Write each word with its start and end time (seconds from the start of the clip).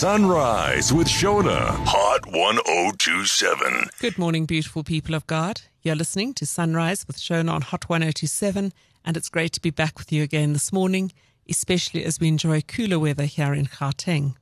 Sunrise 0.00 0.94
with 0.94 1.08
Shona, 1.08 1.76
Hot 1.84 2.24
1027. 2.24 3.90
Good 3.98 4.16
morning, 4.16 4.46
beautiful 4.46 4.82
people 4.82 5.14
of 5.14 5.26
God. 5.26 5.60
You're 5.82 5.94
listening 5.94 6.32
to 6.34 6.46
Sunrise 6.46 7.06
with 7.06 7.18
Shona 7.18 7.52
on 7.52 7.60
Hot 7.60 7.86
1027, 7.86 8.72
and 9.04 9.16
it's 9.18 9.28
great 9.28 9.52
to 9.52 9.60
be 9.60 9.68
back 9.68 9.98
with 9.98 10.10
you 10.10 10.22
again 10.22 10.54
this 10.54 10.72
morning, 10.72 11.12
especially 11.50 12.02
as 12.02 12.18
we 12.18 12.28
enjoy 12.28 12.62
cooler 12.62 12.98
weather 12.98 13.26
here 13.26 13.52
in 13.52 13.66
Gauteng. 13.66 14.36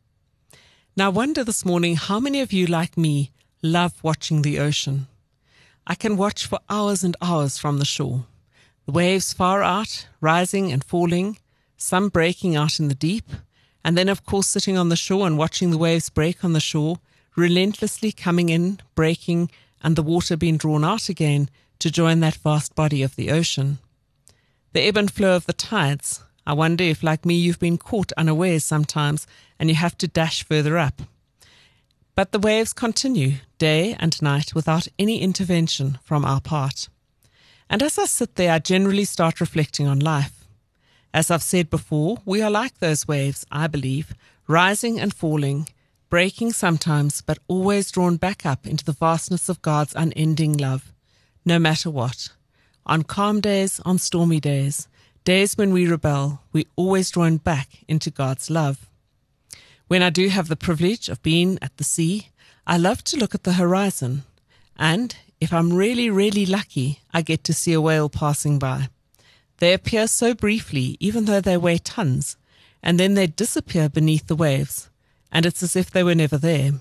Now, 0.97 1.07
I 1.07 1.09
wonder 1.09 1.43
this 1.43 1.65
morning 1.65 1.97
how 1.97 2.21
many 2.21 2.41
of 2.41 2.53
you, 2.53 2.67
like 2.69 2.97
me, 2.97 3.33
love 3.61 3.95
watching 4.05 4.43
the 4.43 4.61
ocean. 4.61 5.09
I 5.89 5.97
can 5.97 6.17
watch 6.17 6.47
for 6.47 6.61
hours 6.71 7.03
and 7.03 7.17
hours 7.21 7.59
from 7.59 7.81
the 7.81 7.85
shore. 7.85 8.27
The 8.87 8.93
waves 8.93 9.33
far 9.33 9.65
out, 9.65 10.07
rising 10.21 10.71
and 10.71 10.85
falling, 10.85 11.39
some 11.77 12.11
breaking 12.11 12.55
out 12.55 12.79
in 12.79 12.87
the 12.87 12.95
deep, 12.95 13.25
and 13.85 13.97
then, 13.97 14.09
of 14.09 14.25
course, 14.25 14.47
sitting 14.47 14.77
on 14.77 14.89
the 14.89 14.97
shore 14.97 15.27
and 15.27 15.39
watching 15.39 15.71
the 15.71 15.79
waves 15.79 16.11
break 16.11 16.45
on 16.45 16.53
the 16.53 16.61
shore, 16.61 16.99
relentlessly 17.37 18.13
coming 18.13 18.49
in, 18.49 18.81
breaking, 18.95 19.51
and 19.83 19.97
the 19.97 20.03
water 20.03 20.37
being 20.37 20.57
drawn 20.57 20.85
out 20.85 21.09
again 21.09 21.49
to 21.79 21.91
join 21.91 22.21
that 22.21 22.35
vast 22.35 22.75
body 22.75 23.03
of 23.03 23.17
the 23.17 23.31
ocean. 23.31 23.79
The 24.73 24.83
ebb 24.83 24.97
and 24.97 25.11
flow 25.11 25.37
of 25.37 25.47
the 25.47 25.53
tides. 25.53 26.23
I 26.47 26.53
wonder 26.53 26.85
if, 26.85 27.03
like 27.03 27.25
me, 27.25 27.35
you've 27.35 27.61
been 27.61 27.79
caught 27.79 28.13
unawares 28.17 28.65
sometimes 28.65 29.27
and 29.59 29.69
you 29.69 29.77
have 29.77 29.97
to 29.99 30.09
dash 30.09 30.43
further 30.45 30.79
up. 30.79 31.03
But 32.15 32.33
the 32.33 32.39
waves 32.39 32.73
continue 32.73 33.35
day 33.59 33.97
and 34.01 34.21
night 34.21 34.55
without 34.55 34.89
any 34.99 35.21
intervention 35.21 35.99
from 36.03 36.25
our 36.25 36.41
part. 36.41 36.89
And 37.71 37.83
as 37.83 37.99
I 37.99 38.07
sit 38.07 38.35
there, 38.35 38.53
I 38.53 38.59
generally 38.59 39.05
start 39.05 39.41
reflecting 39.41 39.87
on 39.87 40.01
life. 40.01 40.38
As 41.13 41.31
I've 41.31 41.43
said 41.43 41.71
before, 41.71 42.19
we 42.25 42.43
are 42.43 42.51
like 42.51 42.79
those 42.79 43.09
waves, 43.09 43.47
I 43.51 43.67
believe, 43.67 44.15
rising 44.47 45.01
and 45.01 45.13
falling, 45.13 45.69
breaking 46.11 46.53
sometimes, 46.53 47.23
but 47.23 47.39
always 47.49 47.91
drawn 47.91 48.17
back 48.17 48.45
up 48.45 48.67
into 48.67 48.85
the 48.85 48.93
vastness 48.93 49.49
of 49.49 49.63
God's 49.63 49.95
unending 49.95 50.57
love, 50.57 50.93
no 51.45 51.59
matter 51.59 51.91
what. 51.91 52.31
On 52.87 53.03
calm 53.03 53.41
days, 53.41 53.81
on 53.85 53.99
stormy 53.99 54.41
days, 54.41 54.89
days 55.25 55.57
when 55.57 55.73
we 55.73 55.87
rebel, 55.87 56.41
we 56.53 56.67
always 56.77 57.11
drawn 57.11 57.39
back 57.39 57.85
into 57.87 58.11
God's 58.11 58.51
love. 58.51 58.89
When 59.87 60.03
I 60.03 60.11
do 60.11 60.29
have 60.29 60.49
the 60.49 60.57
privilege 60.57 61.09
of 61.09 61.23
being 61.23 61.59
at 61.63 61.77
the 61.79 61.85
sea, 61.85 62.29
I 62.67 62.77
love 62.77 63.03
to 63.05 63.17
look 63.17 63.35
at 63.35 63.45
the 63.45 63.55
horizon, 63.55 64.25
and 64.77 65.17
if 65.41 65.53
I'm 65.53 65.73
really, 65.73 66.11
really 66.11 66.45
lucky, 66.45 67.01
I 67.13 67.23
get 67.23 67.45
to 67.45 67.55
see 67.55 67.73
a 67.73 67.81
whale 67.81 68.11
passing 68.11 68.59
by. 68.59 68.89
They 69.59 69.73
appear 69.73 70.07
so 70.07 70.35
briefly, 70.35 70.97
even 71.01 71.25
though 71.25 71.41
they 71.41 71.57
weigh 71.57 71.79
tons, 71.79 72.37
and 72.83 72.99
then 72.99 73.15
they 73.15 73.27
disappear 73.27 73.89
beneath 73.89 74.27
the 74.27 74.37
waves, 74.37 74.89
and 75.33 75.45
it's 75.45 75.63
as 75.63 75.77
if 75.77 75.91
they 75.91 76.03
were 76.03 76.15
never 76.15 76.39
there. 76.39 76.73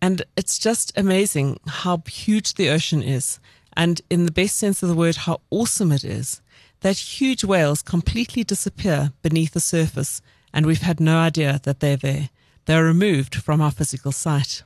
And 0.00 0.22
it's 0.36 0.58
just 0.58 0.92
amazing 0.96 1.60
how 1.66 2.02
huge 2.06 2.54
the 2.54 2.70
ocean 2.70 3.02
is, 3.02 3.38
and 3.76 4.00
in 4.08 4.24
the 4.24 4.32
best 4.32 4.56
sense 4.56 4.82
of 4.82 4.88
the 4.88 4.94
word, 4.94 5.16
how 5.16 5.40
awesome 5.50 5.92
it 5.92 6.04
is 6.04 6.40
that 6.84 7.18
huge 7.18 7.42
whales 7.42 7.80
completely 7.80 8.44
disappear 8.44 9.10
beneath 9.22 9.52
the 9.52 9.60
surface, 9.60 10.20
and 10.52 10.66
we've 10.66 10.82
had 10.82 11.00
no 11.00 11.16
idea 11.16 11.58
that 11.62 11.80
they're 11.80 11.96
there. 11.96 12.28
They're 12.66 12.84
removed 12.84 13.36
from 13.36 13.62
our 13.62 13.70
physical 13.70 14.12
sight. 14.12 14.62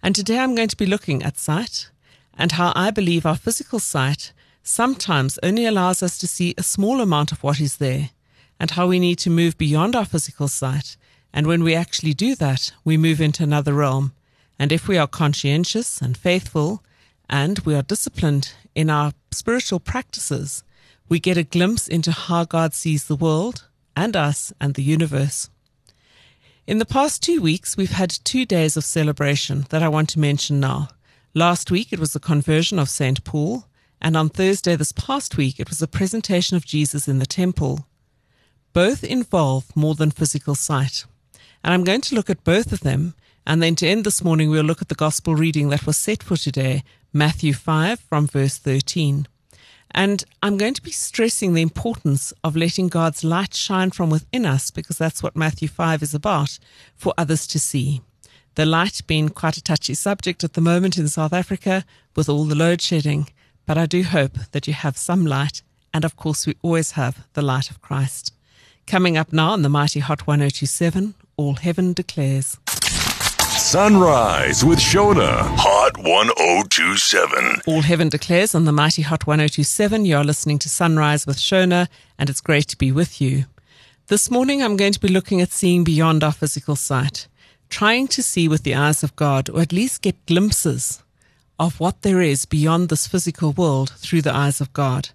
And 0.00 0.14
today 0.14 0.38
I'm 0.38 0.54
going 0.54 0.68
to 0.68 0.76
be 0.76 0.86
looking 0.86 1.24
at 1.24 1.38
sight 1.38 1.90
and 2.38 2.52
how 2.52 2.72
I 2.76 2.92
believe 2.92 3.26
our 3.26 3.36
physical 3.36 3.80
sight 3.80 4.32
sometimes 4.62 5.38
only 5.42 5.66
allows 5.66 6.02
us 6.02 6.18
to 6.18 6.26
see 6.26 6.54
a 6.56 6.62
small 6.62 7.00
amount 7.00 7.32
of 7.32 7.42
what 7.42 7.60
is 7.60 7.76
there, 7.78 8.10
and 8.58 8.72
how 8.72 8.86
we 8.86 8.98
need 8.98 9.18
to 9.18 9.30
move 9.30 9.56
beyond 9.56 9.96
our 9.96 10.04
physical 10.04 10.48
sight. 10.48 10.96
And 11.32 11.46
when 11.46 11.62
we 11.62 11.74
actually 11.74 12.14
do 12.14 12.34
that, 12.36 12.72
we 12.84 12.96
move 12.96 13.20
into 13.20 13.42
another 13.42 13.72
realm. 13.74 14.12
And 14.58 14.72
if 14.72 14.88
we 14.88 14.98
are 14.98 15.06
conscientious 15.06 16.02
and 16.02 16.16
faithful, 16.16 16.82
and 17.28 17.60
we 17.60 17.74
are 17.74 17.82
disciplined 17.82 18.52
in 18.74 18.90
our 18.90 19.12
spiritual 19.30 19.80
practices, 19.80 20.62
we 21.08 21.20
get 21.20 21.36
a 21.36 21.42
glimpse 21.42 21.88
into 21.88 22.12
how 22.12 22.44
God 22.44 22.74
sees 22.74 23.04
the 23.04 23.16
world 23.16 23.66
and 23.96 24.16
us 24.16 24.52
and 24.60 24.74
the 24.74 24.82
universe. 24.82 25.48
In 26.66 26.78
the 26.78 26.86
past 26.86 27.22
two 27.22 27.40
weeks, 27.40 27.76
we've 27.76 27.90
had 27.90 28.10
two 28.10 28.44
days 28.44 28.76
of 28.76 28.84
celebration 28.84 29.66
that 29.70 29.82
I 29.82 29.88
want 29.88 30.08
to 30.10 30.20
mention 30.20 30.60
now. 30.60 30.88
Last 31.34 31.70
week, 31.70 31.92
it 31.92 31.98
was 31.98 32.12
the 32.12 32.20
conversion 32.20 32.78
of 32.78 32.88
St. 32.88 33.24
Paul, 33.24 33.64
and 34.00 34.16
on 34.16 34.28
Thursday 34.28 34.76
this 34.76 34.92
past 34.92 35.36
week, 35.36 35.60
it 35.60 35.68
was 35.68 35.82
a 35.82 35.86
presentation 35.86 36.56
of 36.56 36.64
Jesus 36.64 37.06
in 37.06 37.18
the 37.18 37.26
temple. 37.26 37.86
Both 38.72 39.04
involve 39.04 39.74
more 39.76 39.94
than 39.94 40.10
physical 40.10 40.54
sight. 40.54 41.04
And 41.62 41.74
I'm 41.74 41.84
going 41.84 42.00
to 42.02 42.14
look 42.14 42.30
at 42.30 42.44
both 42.44 42.72
of 42.72 42.80
them. 42.80 43.14
And 43.46 43.62
then 43.62 43.74
to 43.76 43.86
end 43.86 44.04
this 44.04 44.24
morning, 44.24 44.48
we'll 44.48 44.64
look 44.64 44.80
at 44.80 44.88
the 44.88 44.94
gospel 44.94 45.34
reading 45.34 45.68
that 45.70 45.86
was 45.86 45.98
set 45.98 46.22
for 46.22 46.36
today, 46.36 46.82
Matthew 47.12 47.52
5 47.52 48.00
from 48.00 48.26
verse 48.26 48.56
13. 48.58 49.26
And 49.92 50.24
I'm 50.42 50.56
going 50.56 50.74
to 50.74 50.82
be 50.82 50.92
stressing 50.92 51.52
the 51.52 51.62
importance 51.62 52.32
of 52.44 52.56
letting 52.56 52.88
God's 52.88 53.24
light 53.24 53.54
shine 53.54 53.90
from 53.90 54.08
within 54.08 54.46
us 54.46 54.70
because 54.70 54.96
that's 54.96 55.22
what 55.22 55.36
Matthew 55.36 55.68
5 55.68 56.02
is 56.02 56.14
about 56.14 56.58
for 56.94 57.12
others 57.18 57.46
to 57.48 57.58
see. 57.58 58.00
The 58.54 58.66
light 58.66 59.00
being 59.06 59.30
quite 59.30 59.56
a 59.56 59.62
touchy 59.62 59.94
subject 59.94 60.44
at 60.44 60.52
the 60.52 60.60
moment 60.60 60.96
in 60.96 61.08
South 61.08 61.32
Africa 61.32 61.84
with 62.14 62.28
all 62.28 62.44
the 62.44 62.54
load 62.54 62.80
shedding. 62.80 63.28
But 63.70 63.78
I 63.78 63.86
do 63.86 64.02
hope 64.02 64.36
that 64.50 64.66
you 64.66 64.72
have 64.72 64.98
some 64.98 65.24
light, 65.24 65.62
and 65.94 66.04
of 66.04 66.16
course, 66.16 66.44
we 66.44 66.56
always 66.60 66.90
have 66.98 67.28
the 67.34 67.40
light 67.40 67.70
of 67.70 67.80
Christ. 67.80 68.34
Coming 68.88 69.16
up 69.16 69.32
now 69.32 69.50
on 69.50 69.62
the 69.62 69.68
Mighty 69.68 70.00
Hot 70.00 70.26
1027, 70.26 71.14
All 71.36 71.54
Heaven 71.54 71.92
Declares. 71.92 72.58
Sunrise 72.66 74.64
with 74.64 74.80
Shona, 74.80 75.42
Hot 75.56 75.98
1027. 75.98 77.62
All 77.68 77.82
Heaven 77.82 78.08
Declares 78.08 78.56
on 78.56 78.64
the 78.64 78.72
Mighty 78.72 79.02
Hot 79.02 79.24
1027. 79.28 80.04
You're 80.04 80.24
listening 80.24 80.58
to 80.58 80.68
Sunrise 80.68 81.24
with 81.24 81.36
Shona, 81.36 81.86
and 82.18 82.28
it's 82.28 82.40
great 82.40 82.66
to 82.66 82.76
be 82.76 82.90
with 82.90 83.20
you. 83.20 83.44
This 84.08 84.32
morning, 84.32 84.64
I'm 84.64 84.76
going 84.76 84.94
to 84.94 84.98
be 84.98 85.06
looking 85.06 85.40
at 85.40 85.52
seeing 85.52 85.84
beyond 85.84 86.24
our 86.24 86.32
physical 86.32 86.74
sight, 86.74 87.28
trying 87.68 88.08
to 88.08 88.20
see 88.20 88.48
with 88.48 88.64
the 88.64 88.74
eyes 88.74 89.04
of 89.04 89.14
God, 89.14 89.48
or 89.48 89.60
at 89.60 89.72
least 89.72 90.02
get 90.02 90.26
glimpses 90.26 91.04
of 91.60 91.78
what 91.78 92.00
there 92.00 92.22
is 92.22 92.46
beyond 92.46 92.88
this 92.88 93.06
physical 93.06 93.52
world 93.52 93.90
through 93.98 94.22
the 94.22 94.34
eyes 94.34 94.62
of 94.62 94.72
God. 94.72 95.10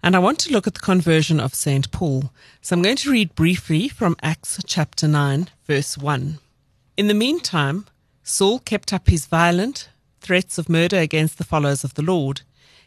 And 0.00 0.14
I 0.14 0.20
want 0.20 0.38
to 0.40 0.52
look 0.52 0.68
at 0.68 0.74
the 0.74 0.80
conversion 0.80 1.40
of 1.40 1.56
St. 1.56 1.90
Paul. 1.90 2.30
So 2.62 2.76
I'm 2.76 2.82
going 2.82 2.94
to 2.96 3.10
read 3.10 3.34
briefly 3.34 3.88
from 3.88 4.16
Acts 4.22 4.60
chapter 4.64 5.08
9, 5.08 5.48
verse 5.66 5.98
1. 5.98 6.38
In 6.96 7.08
the 7.08 7.14
meantime, 7.14 7.84
Saul 8.22 8.60
kept 8.60 8.92
up 8.92 9.08
his 9.08 9.26
violent 9.26 9.88
threats 10.20 10.56
of 10.56 10.68
murder 10.68 10.98
against 10.98 11.36
the 11.36 11.44
followers 11.44 11.82
of 11.82 11.94
the 11.94 12.02
Lord. 12.02 12.42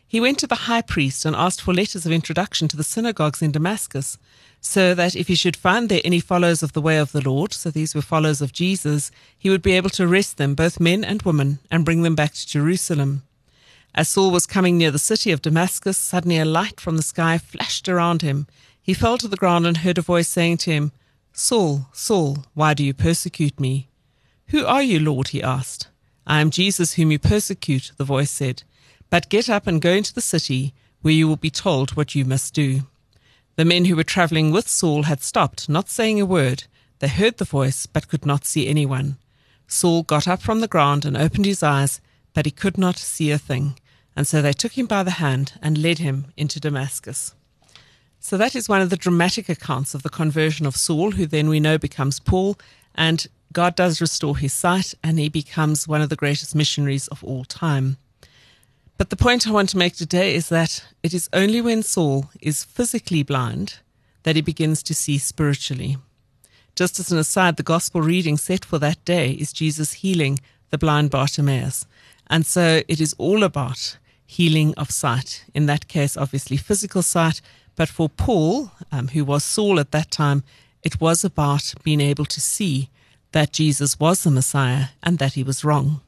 He 0.07 0.22
went 0.22 0.39
to 0.39 0.47
the 0.47 0.55
high 0.55 0.81
priest 0.81 1.25
and 1.25 1.35
asked 1.35 1.61
for 1.61 1.73
letters 1.73 2.05
of 2.05 2.13
introduction 2.13 2.69
to 2.69 2.78
the 2.78 2.83
synagogues 2.83 3.41
in 3.41 3.51
Damascus, 3.51 4.17
so 4.63 4.94
that 4.94 5.16
if 5.16 5.27
he 5.27 5.33
should 5.33 5.55
find 5.55 5.89
there 5.89 6.01
any 6.05 6.19
followers 6.19 6.61
of 6.61 6.73
the 6.73 6.81
way 6.81 6.99
of 6.99 7.11
the 7.11 7.27
Lord, 7.27 7.51
so 7.51 7.72
these 7.72 7.95
were 7.95 8.01
followers 8.01 8.41
of 8.41 8.53
Jesus, 8.53 9.09
he 9.38 9.49
would 9.49 9.63
be 9.63 9.73
able 9.73 9.89
to 9.89 10.03
arrest 10.03 10.38
them, 10.38 10.53
both 10.53 10.79
men 10.79 11.03
and 11.03 11.23
women, 11.23 11.57
and 11.72 11.83
bring 11.83 12.03
them 12.03 12.13
back 12.13 12.33
to 12.33 12.47
Jerusalem. 12.47 13.23
As 13.95 14.07
Saul 14.07 14.29
was 14.31 14.45
coming 14.45 14.77
near 14.77 14.91
the 14.91 14.99
city 14.99 15.31
of 15.31 15.41
Damascus, 15.41 15.97
suddenly 15.97 16.38
a 16.38 16.45
light 16.45 16.79
from 16.79 16.95
the 16.95 17.03
sky 17.03 17.39
flashed 17.39 17.89
around 17.89 18.22
him. 18.22 18.45
He 18.81 18.94
fell 18.94 19.17
to 19.17 19.27
the 19.27 19.35
ground 19.35 19.66
and 19.66 19.77
heard 19.77 19.97
a 19.97 20.01
voice 20.01 20.29
saying 20.29 20.57
to 20.57 20.72
him, 20.72 20.91
Saul, 21.33 21.88
Saul, 21.91 22.45
why 22.53 22.75
do 22.75 22.83
you 22.83 22.93
persecute 22.93 23.59
me? 23.59 23.89
Who 24.49 24.66
are 24.66 24.83
you, 24.83 24.99
Lord? 24.99 25.29
he 25.29 25.41
asked. 25.41 25.88
I 26.28 26.39
am 26.39 26.51
Jesus 26.51 26.93
whom 26.93 27.11
you 27.11 27.17
persecute, 27.17 27.93
the 27.97 28.03
voice 28.03 28.29
said. 28.29 28.63
But 29.09 29.29
get 29.29 29.49
up 29.49 29.66
and 29.66 29.81
go 29.81 29.91
into 29.91 30.13
the 30.13 30.22
city, 30.22 30.73
where 31.01 31.13
you 31.13 31.28
will 31.28 31.35
be 31.35 31.49
told 31.49 31.95
what 31.95 32.13
you 32.16 32.25
must 32.25 32.53
do. 32.53 32.81
The 33.61 33.66
men 33.66 33.85
who 33.85 33.95
were 33.95 34.03
traveling 34.03 34.49
with 34.49 34.67
Saul 34.67 35.03
had 35.03 35.22
stopped, 35.22 35.69
not 35.69 35.88
saying 35.88 36.19
a 36.19 36.25
word. 36.25 36.63
They 36.97 37.07
heard 37.07 37.38
the 37.38 37.45
voice, 37.45 37.85
but 37.85 38.07
could 38.07 38.25
not 38.25 38.44
see 38.44 38.67
anyone. 38.67 39.19
Saul 39.67 40.02
got 40.02 40.28
up 40.28 40.41
from 40.41 40.61
the 40.61 40.67
ground 40.67 41.05
and 41.05 41.16
opened 41.16 41.46
his 41.46 41.61
eyes, 41.61 42.02
but 42.34 42.47
he 42.47 42.52
could 42.52 42.75
not 42.75 42.97
see 42.97 43.29
a 43.29 43.37
thing. 43.37 43.78
And 44.16 44.25
so 44.25 44.41
they 44.41 44.52
took 44.52 44.75
him 44.75 44.87
by 44.87 45.03
the 45.03 45.22
hand 45.22 45.59
and 45.61 45.78
led 45.78 45.99
him 45.99 46.34
into 46.35 46.59
Damascus. 46.59 47.35
So 48.19 48.35
that 48.35 48.55
is 48.55 48.67
one 48.67 48.81
of 48.81 48.90
the 48.90 48.97
dramatic 48.97 49.47
accounts 49.47 49.93
of 49.93 50.02
the 50.02 50.09
conversion 50.09 50.66
of 50.66 50.75
Saul, 50.75 51.11
who 51.11 51.28
then 51.28 51.47
we 51.47 51.59
know 51.59 51.78
becomes 51.78 52.19
Paul. 52.19 52.57
And 52.96 53.28
God 53.53 53.75
does 53.75 54.02
restore 54.02 54.37
his 54.37 54.53
sight, 54.53 54.96
and 55.03 55.19
he 55.19 55.29
becomes 55.29 55.87
one 55.87 56.02
of 56.02 56.09
the 56.09 56.16
greatest 56.16 56.55
missionaries 56.55 57.07
of 57.09 57.23
all 57.23 57.46
time. 57.46 57.97
But 59.02 59.09
the 59.09 59.16
point 59.16 59.48
I 59.48 59.52
want 59.52 59.70
to 59.70 59.80
make 59.80 59.96
today 59.96 60.36
is 60.36 60.50
that 60.50 60.86
it 61.02 61.12
is 61.12 61.28
only 61.34 61.59
when 61.59 61.82
Saul 61.82 62.30
is 62.40 62.64
physically 62.64 63.24
blind 63.24 63.80
that 64.22 64.36
he 64.36 64.44
begins 64.44 64.84
to 64.84 64.94
see 64.94 65.18
spiritually. 65.18 65.98
Just 66.76 67.00
as 67.00 67.12
an 67.12 67.18
aside, 67.18 67.58
the 67.58 67.64
gospel 67.64 68.03
reading 68.03 68.38
set 68.38 68.64
for 68.64 68.78
that 68.78 69.03
day 69.03 69.32
is 69.32 69.53
Jesus 69.53 69.94
healing 69.94 70.40
the 70.70 70.78
blind 70.78 71.09
Bartimaeus. 71.09 71.88
And 72.28 72.46
so 72.46 72.84
it 72.88 73.02
is 73.02 73.16
all 73.18 73.42
about 73.42 73.98
healing 74.28 74.76
of 74.76 74.92
sight. 74.92 75.46
In 75.56 75.66
that 75.66 75.88
case, 75.88 76.16
obviously 76.16 76.58
physical 76.58 77.02
sight. 77.02 77.42
But 77.76 77.90
for 77.90 78.08
Paul, 78.08 78.72
um, 78.92 79.08
who 79.08 79.26
was 79.26 79.44
Saul 79.44 79.80
at 79.80 79.90
that 79.94 80.12
time, 80.12 80.44
it 80.84 81.02
was 81.02 81.24
about 81.24 81.74
being 81.84 82.02
able 82.02 82.26
to 82.26 82.40
see 82.40 82.92
that 83.32 83.52
Jesus 83.52 84.00
was 84.00 84.22
the 84.22 84.30
Messiah 84.30 84.90
and 85.02 85.18
that 85.18 85.34
he 85.34 85.42
was 85.42 85.64
wrong. 85.64 86.02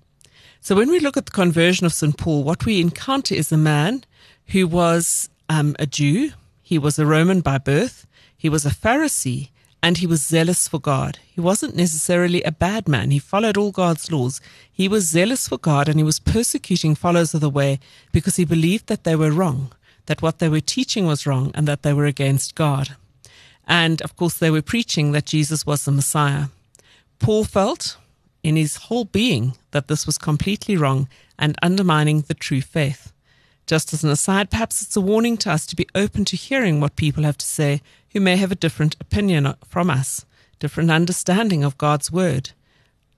So 0.66 0.78
when 0.78 0.90
we 0.90 1.02
look 1.02 1.18
at 1.18 1.26
the 1.26 1.32
conversion 1.32 1.86
of 1.86 1.94
St. 1.94 2.18
Paul, 2.18 2.46
what 2.46 2.66
we 2.66 2.80
encounter 2.80 3.36
is 3.36 3.52
a 3.52 3.58
man 3.58 4.06
who 4.48 4.66
was 4.66 5.30
um, 5.50 5.76
a 5.78 5.86
Jew, 5.86 6.32
he 6.62 6.80
was 6.80 6.98
a 6.98 7.06
Roman 7.06 7.42
by 7.42 7.58
birth, 7.58 8.08
he 8.38 8.48
was 8.48 8.66
a 8.66 8.70
Pharisee, 8.70 9.50
and 9.82 9.98
he 9.98 10.08
was 10.08 10.24
zealous 10.24 10.70
for 10.70 10.80
God. 10.80 11.20
He 11.36 11.42
wasn't 11.42 11.76
necessarily 11.76 12.42
a 12.44 12.52
bad 12.54 12.88
man. 12.88 13.12
He 13.12 13.20
followed 13.20 13.58
all 13.58 13.74
God's 13.74 14.10
laws. 14.10 14.40
He 14.72 14.88
was 14.88 15.04
zealous 15.06 15.50
for 15.50 15.58
God 15.58 15.90
and 15.90 16.00
he 16.00 16.04
was 16.04 16.22
persecuting 16.22 16.96
followers 16.96 17.34
of 17.34 17.42
the 17.42 17.50
way 17.50 17.82
because 18.14 18.38
he 18.38 18.46
believed 18.46 18.88
that 18.88 19.04
they 19.04 19.18
were 19.18 19.32
wrong, 19.32 19.74
that 20.06 20.22
what 20.22 20.40
they 20.40 20.48
were 20.48 20.62
teaching 20.62 21.06
was 21.06 21.28
wrong, 21.28 21.52
and 21.54 21.68
that 21.68 21.84
they 21.84 21.92
were 21.92 22.06
against 22.06 22.56
God. 22.56 22.96
And 23.68 24.02
of 24.02 24.16
course, 24.16 24.38
they 24.38 24.50
were 24.50 24.62
preaching 24.62 25.12
that 25.12 25.26
Jesus 25.26 25.66
was 25.66 25.84
the 25.84 25.92
Messiah. 25.92 26.46
Paul 27.20 27.44
felt 27.44 27.98
in 28.44 28.56
his 28.56 28.76
whole 28.76 29.06
being 29.06 29.56
that 29.72 29.88
this 29.88 30.06
was 30.06 30.18
completely 30.18 30.78
wrong 30.78 31.08
and 31.40 31.58
undermining 31.62 32.22
the 32.22 32.34
true 32.34 32.62
faith. 32.62 33.12
Just 33.66 33.94
as 33.94 34.04
an 34.04 34.10
aside, 34.10 34.52
perhaps 34.52 34.82
it's 34.82 34.96
a 34.96 35.02
warning 35.02 35.38
to 35.38 35.52
us 35.52 35.66
to 35.66 35.76
be 35.76 35.88
open 35.96 36.26
to 36.26 36.36
hearing 36.36 36.82
what 36.82 36.98
people 36.98 37.24
have 37.24 37.38
to 37.38 37.46
say 37.46 37.82
who 38.12 38.20
may 38.20 38.36
have 38.36 38.52
a 38.52 38.56
different 38.56 38.96
opinion 39.00 39.54
from 39.66 39.90
us, 39.90 40.26
different 40.60 40.92
understanding 40.92 41.64
of 41.64 41.78
God's 41.78 42.12
word. 42.12 42.52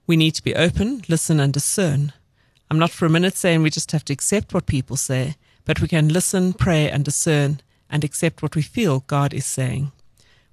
We 0.06 0.16
need 0.16 0.32
to 0.32 0.44
be 0.44 0.54
open, 0.54 1.02
listen, 1.08 1.40
and 1.40 1.52
discern. 1.52 2.12
I'm 2.70 2.78
not 2.78 2.92
for 2.92 3.06
a 3.06 3.10
minute 3.10 3.36
saying 3.36 3.62
we 3.62 3.70
just 3.70 3.92
have 3.92 4.04
to 4.06 4.12
accept 4.12 4.54
what 4.54 4.66
people 4.66 4.96
say, 4.96 5.34
but 5.64 5.80
we 5.80 5.88
can 5.88 6.08
listen, 6.08 6.52
pray, 6.52 6.88
and 6.88 7.04
discern 7.04 7.60
and 7.90 8.04
accept 8.04 8.42
what 8.42 8.54
we 8.54 8.62
feel 8.62 9.00
God 9.06 9.34
is 9.34 9.46
saying. 9.46 9.92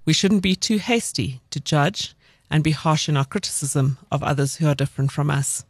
We 0.06 0.14
shouldn't 0.14 0.42
be 0.42 0.56
too 0.56 0.78
hasty 0.78 1.42
to 1.52 1.60
judge 1.60 2.16
and 2.54 2.64
be 2.64 2.72
harsh 2.72 3.10
in 3.10 3.18
our 3.18 3.26
criticism 3.26 3.98
of 4.10 4.24
others 4.24 4.56
who 4.56 4.68
are 4.68 4.76
different 4.76 5.12
from 5.12 5.30
us 5.30 5.66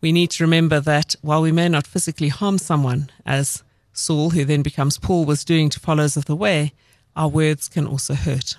we 0.00 0.12
need 0.12 0.30
to 0.30 0.44
remember 0.44 0.80
that 0.80 1.16
while 1.22 1.42
we 1.42 1.52
may 1.52 1.68
not 1.68 1.86
physically 1.86 2.28
harm 2.28 2.58
someone, 2.58 3.10
as 3.26 3.62
Saul, 3.92 4.30
who 4.30 4.44
then 4.44 4.62
becomes 4.62 4.98
Paul, 4.98 5.24
was 5.24 5.44
doing 5.44 5.70
to 5.70 5.80
followers 5.80 6.16
of 6.16 6.26
the 6.26 6.36
way, 6.36 6.72
our 7.16 7.28
words 7.28 7.68
can 7.68 7.86
also 7.86 8.14
hurt. 8.14 8.56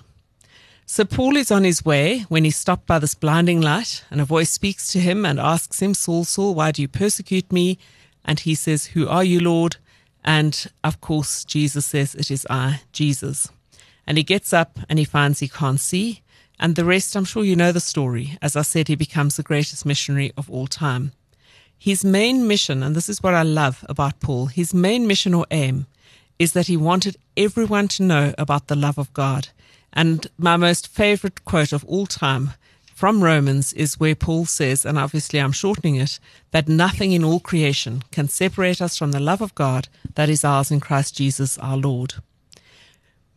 So 0.84 1.04
Paul 1.04 1.36
is 1.36 1.50
on 1.50 1.64
his 1.64 1.84
way 1.84 2.26
when 2.28 2.44
he's 2.44 2.56
stopped 2.56 2.86
by 2.86 2.98
this 2.98 3.14
blinding 3.14 3.60
light, 3.60 4.04
and 4.10 4.20
a 4.20 4.24
voice 4.24 4.50
speaks 4.50 4.92
to 4.92 5.00
him 5.00 5.24
and 5.24 5.40
asks 5.40 5.80
him, 5.80 5.94
Saul, 5.94 6.24
Saul, 6.24 6.54
why 6.54 6.72
do 6.72 6.82
you 6.82 6.88
persecute 6.88 7.50
me? 7.50 7.78
And 8.24 8.40
he 8.40 8.54
says, 8.54 8.86
Who 8.86 9.08
are 9.08 9.24
you, 9.24 9.40
Lord? 9.40 9.76
And 10.22 10.66
of 10.84 11.00
course, 11.00 11.44
Jesus 11.44 11.86
says, 11.86 12.14
It 12.14 12.30
is 12.30 12.46
I, 12.50 12.82
Jesus. 12.92 13.48
And 14.06 14.18
he 14.18 14.24
gets 14.24 14.52
up 14.52 14.78
and 14.88 14.98
he 14.98 15.04
finds 15.04 15.40
he 15.40 15.48
can't 15.48 15.80
see. 15.80 16.20
And 16.62 16.76
the 16.76 16.84
rest, 16.84 17.16
I'm 17.16 17.24
sure 17.24 17.42
you 17.42 17.56
know 17.56 17.72
the 17.72 17.80
story. 17.80 18.36
As 18.42 18.54
I 18.54 18.62
said, 18.62 18.86
he 18.86 18.94
becomes 18.94 19.36
the 19.36 19.42
greatest 19.42 19.86
missionary 19.86 20.30
of 20.36 20.50
all 20.50 20.66
time. 20.66 21.12
His 21.78 22.04
main 22.04 22.46
mission, 22.46 22.82
and 22.82 22.94
this 22.94 23.08
is 23.08 23.22
what 23.22 23.32
I 23.32 23.42
love 23.42 23.82
about 23.88 24.20
Paul, 24.20 24.46
his 24.46 24.74
main 24.74 25.06
mission 25.06 25.32
or 25.32 25.46
aim 25.50 25.86
is 26.38 26.52
that 26.52 26.66
he 26.66 26.76
wanted 26.76 27.16
everyone 27.36 27.88
to 27.88 28.02
know 28.02 28.34
about 28.36 28.66
the 28.66 28.76
love 28.76 28.98
of 28.98 29.12
God. 29.14 29.48
And 29.92 30.26
my 30.36 30.58
most 30.58 30.86
favorite 30.86 31.46
quote 31.46 31.72
of 31.72 31.84
all 31.86 32.06
time 32.06 32.50
from 32.94 33.24
Romans 33.24 33.72
is 33.72 33.98
where 33.98 34.14
Paul 34.14 34.44
says, 34.44 34.84
and 34.84 34.98
obviously 34.98 35.38
I'm 35.38 35.52
shortening 35.52 35.96
it, 35.96 36.20
that 36.50 36.68
nothing 36.68 37.12
in 37.12 37.24
all 37.24 37.40
creation 37.40 38.02
can 38.12 38.28
separate 38.28 38.82
us 38.82 38.98
from 38.98 39.12
the 39.12 39.20
love 39.20 39.40
of 39.40 39.54
God 39.54 39.88
that 40.14 40.28
is 40.28 40.44
ours 40.44 40.70
in 40.70 40.80
Christ 40.80 41.16
Jesus 41.16 41.56
our 41.56 41.78
Lord. 41.78 42.14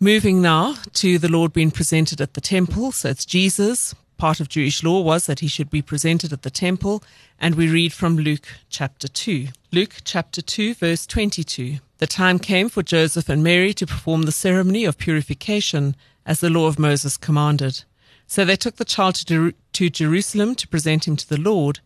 Moving 0.04 0.42
now 0.42 0.76
to 0.96 1.18
the 1.18 1.30
Lord 1.30 1.54
being 1.54 1.72
presented 1.72 2.20
at 2.20 2.34
the 2.34 2.42
temple. 2.42 2.92
So 2.92 3.08
it's 3.08 3.24
Jesus, 3.24 3.96
part 4.18 4.42
of 4.42 4.50
Jewish 4.50 4.84
law 4.84 5.00
was 5.00 5.28
that 5.28 5.40
he 5.40 5.48
should 5.48 5.70
be 5.70 5.82
presented 5.82 6.34
at 6.34 6.42
the 6.42 6.50
temple, 6.50 7.02
and 7.40 7.56
we 7.56 7.70
read 7.70 7.94
from 7.94 8.18
Luke 8.18 8.50
chapter 8.70 9.08
2. 9.08 9.48
Luke 9.72 10.02
chapter 10.04 10.42
2, 10.42 10.74
verse 10.74 11.08
22. 11.08 11.78
The 12.00 12.06
time 12.06 12.38
came 12.38 12.68
for 12.68 12.84
Joseph 12.84 13.30
and 13.30 13.42
Mary 13.42 13.74
to 13.76 13.88
perform 13.88 14.24
the 14.24 14.34
ceremony 14.34 14.84
of 14.84 14.98
purification 14.98 15.96
as 16.26 16.42
the 16.42 16.50
law 16.50 16.68
of 16.68 16.78
Moses 16.78 17.16
commanded. 17.16 17.86
So 18.28 18.44
they 18.44 18.58
took 18.58 18.76
the 18.76 18.84
child 18.84 19.16
to, 19.28 19.54
to 19.72 19.90
Jerusalem 19.90 20.56
to 20.56 20.68
present 20.68 21.08
him 21.08 21.16
to 21.16 21.30
the 21.30 21.40
Lord, 21.40 21.80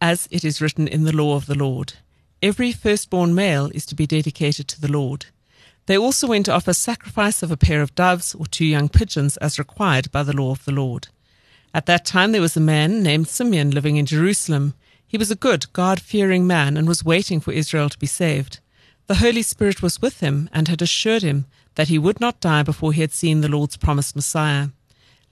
as 0.00 0.28
it 0.30 0.44
is 0.44 0.60
written 0.60 0.86
in 0.86 1.02
the 1.02 1.16
law 1.16 1.34
of 1.34 1.46
the 1.46 1.58
Lord. 1.58 1.94
Every 2.40 2.70
firstborn 2.70 3.34
male 3.34 3.68
is 3.74 3.84
to 3.86 3.96
be 3.96 4.06
dedicated 4.06 4.68
to 4.68 4.80
the 4.80 4.92
Lord. 4.92 5.26
They 5.86 5.98
also 5.98 6.26
went 6.26 6.46
to 6.46 6.52
offer 6.52 6.72
sacrifice 6.72 7.42
of 7.42 7.50
a 7.50 7.56
pair 7.56 7.82
of 7.82 7.94
doves 7.94 8.34
or 8.34 8.46
two 8.46 8.64
young 8.64 8.88
pigeons 8.88 9.36
as 9.38 9.58
required 9.58 10.10
by 10.10 10.22
the 10.22 10.34
law 10.34 10.50
of 10.50 10.64
the 10.64 10.72
Lord. 10.72 11.08
At 11.74 11.86
that 11.86 12.04
time, 12.04 12.32
there 12.32 12.40
was 12.40 12.56
a 12.56 12.60
man 12.60 13.02
named 13.02 13.28
Simeon 13.28 13.70
living 13.70 13.96
in 13.96 14.06
Jerusalem. 14.06 14.74
He 15.06 15.18
was 15.18 15.30
a 15.30 15.36
good, 15.36 15.72
God 15.72 16.00
fearing 16.00 16.46
man 16.46 16.76
and 16.76 16.88
was 16.88 17.04
waiting 17.04 17.40
for 17.40 17.52
Israel 17.52 17.88
to 17.88 17.98
be 17.98 18.06
saved. 18.06 18.60
The 19.06 19.16
Holy 19.16 19.42
Spirit 19.42 19.82
was 19.82 20.00
with 20.00 20.20
him 20.20 20.48
and 20.52 20.68
had 20.68 20.80
assured 20.80 21.22
him 21.22 21.46
that 21.74 21.88
he 21.88 21.98
would 21.98 22.20
not 22.20 22.40
die 22.40 22.62
before 22.62 22.92
he 22.92 23.00
had 23.00 23.12
seen 23.12 23.40
the 23.40 23.48
Lord's 23.48 23.76
promised 23.76 24.16
Messiah. 24.16 24.68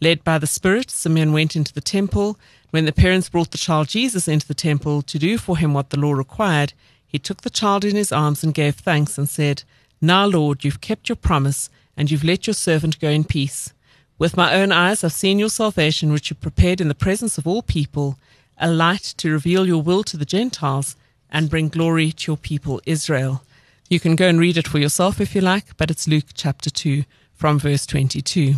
Led 0.01 0.25
by 0.25 0.37
the 0.39 0.47
Spirit, 0.47 0.91
Simeon 0.91 1.33
went 1.33 1.55
into 1.55 1.73
the 1.73 1.81
temple. 1.81 2.39
When 2.71 2.85
the 2.85 2.93
parents 2.93 3.29
brought 3.29 3.53
the 3.53 3.59
child 3.59 3.89
Jesus 3.89 4.27
into 4.27 4.47
the 4.47 4.53
temple 4.53 5.01
to 5.03 5.19
do 5.19 5.39
for 5.39 5.57
him 5.57 5.73
what 5.73 5.91
the 5.91 5.99
law 5.99 6.13
required, 6.13 6.73
he 7.07 7.19
took 7.19 7.43
the 7.43 7.51
child 7.51 7.85
in 7.85 7.95
his 7.95 8.11
arms 8.11 8.43
and 8.43 8.53
gave 8.53 8.75
thanks 8.75 9.17
and 9.17 9.29
said, 9.29 9.63
Now, 10.05 10.27
Lord, 10.27 10.65
you've 10.65 10.81
kept 10.81 11.09
your 11.09 11.15
promise, 11.15 11.71
and 11.97 12.11
you've 12.11 12.25
let 12.25 12.49
your 12.49 12.55
servant 12.55 12.99
go 12.99 13.09
in 13.09 13.23
peace. 13.23 13.73
With 14.19 14.37
my 14.37 14.55
own 14.55 14.73
eyes 14.73 15.05
I've 15.05 15.13
seen 15.13 15.39
your 15.39 15.49
salvation, 15.49 16.13
which 16.13 16.29
you 16.29 16.35
prepared 16.35 16.81
in 16.81 16.89
the 16.89 16.95
presence 16.95 17.39
of 17.39 17.47
all 17.47 17.63
people, 17.63 18.19
a 18.59 18.69
light 18.69 19.15
to 19.19 19.31
reveal 19.31 19.65
your 19.65 19.81
will 19.81 20.03
to 20.05 20.17
the 20.17 20.25
Gentiles 20.25 20.97
and 21.31 21.49
bring 21.49 21.69
glory 21.69 22.11
to 22.11 22.33
your 22.33 22.37
people 22.37 22.81
Israel. 22.85 23.45
You 23.89 24.01
can 24.01 24.17
go 24.17 24.27
and 24.27 24.41
read 24.41 24.57
it 24.57 24.67
for 24.67 24.81
yourself 24.81 25.21
if 25.21 25.37
you 25.37 25.41
like, 25.41 25.77
but 25.77 25.89
it's 25.89 26.09
Luke 26.09 26.27
chapter 26.35 26.69
2 26.69 27.05
from 27.35 27.61
verse 27.61 27.87
22. 27.87 28.57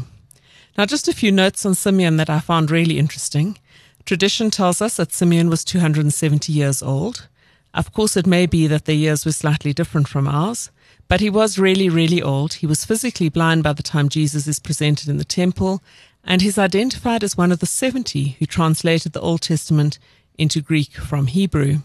Now, 0.78 0.86
just 0.86 1.08
a 1.08 1.12
few 1.12 1.30
notes 1.30 1.66
on 1.66 1.74
Simeon 1.74 2.16
that 2.16 2.30
I 2.30 2.40
found 2.40 2.70
really 2.70 2.98
interesting. 2.98 3.58
Tradition 4.06 4.50
tells 4.50 4.80
us 4.80 4.96
that 4.96 5.12
Simeon 5.12 5.50
was 5.50 5.62
270 5.62 6.52
years 6.52 6.82
old. 6.82 7.28
Of 7.74 7.92
course, 7.92 8.16
it 8.16 8.26
may 8.26 8.46
be 8.46 8.66
that 8.66 8.86
their 8.86 8.94
years 8.94 9.26
were 9.26 9.32
slightly 9.32 9.72
different 9.72 10.08
from 10.08 10.26
ours. 10.26 10.70
But 11.14 11.20
he 11.20 11.30
was 11.30 11.60
really, 11.60 11.88
really 11.88 12.20
old. 12.20 12.54
He 12.54 12.66
was 12.66 12.84
physically 12.84 13.28
blind 13.28 13.62
by 13.62 13.72
the 13.72 13.84
time 13.84 14.08
Jesus 14.08 14.48
is 14.48 14.58
presented 14.58 15.08
in 15.08 15.16
the 15.16 15.24
temple, 15.24 15.80
and 16.24 16.42
he's 16.42 16.58
identified 16.58 17.22
as 17.22 17.36
one 17.36 17.52
of 17.52 17.60
the 17.60 17.66
70 17.66 18.30
who 18.40 18.46
translated 18.46 19.12
the 19.12 19.20
Old 19.20 19.42
Testament 19.42 20.00
into 20.36 20.60
Greek 20.60 20.94
from 20.94 21.28
Hebrew. 21.28 21.82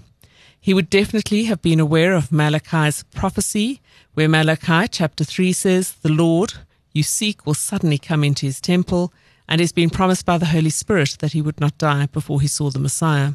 He 0.59 0.73
would 0.73 0.89
definitely 0.89 1.43
have 1.43 1.61
been 1.61 1.79
aware 1.79 2.15
of 2.15 2.31
Malachi's 2.31 3.03
prophecy, 3.13 3.81
where 4.15 4.27
Malachi 4.27 4.87
chapter 4.87 5.23
3 5.23 5.53
says, 5.53 5.91
The 6.01 6.09
Lord 6.09 6.55
you 6.91 7.03
seek 7.03 7.45
will 7.45 7.53
suddenly 7.53 7.99
come 7.99 8.23
into 8.23 8.47
his 8.47 8.59
temple, 8.59 9.13
and 9.47 9.61
has 9.61 9.71
been 9.71 9.91
promised 9.91 10.25
by 10.25 10.39
the 10.39 10.47
Holy 10.47 10.71
Spirit 10.71 11.17
that 11.19 11.33
he 11.33 11.41
would 11.43 11.61
not 11.61 11.77
die 11.77 12.07
before 12.07 12.41
he 12.41 12.47
saw 12.47 12.71
the 12.71 12.79
Messiah. 12.79 13.33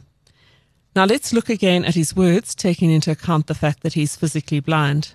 Now 0.96 1.04
let's 1.04 1.32
look 1.32 1.48
again 1.48 1.84
at 1.84 1.94
his 1.94 2.16
words, 2.16 2.52
taking 2.52 2.90
into 2.90 3.12
account 3.12 3.46
the 3.46 3.54
fact 3.54 3.84
that 3.84 3.92
he's 3.92 4.16
physically 4.16 4.58
blind. 4.58 5.14